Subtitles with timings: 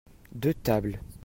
[0.33, 0.99] deux tables.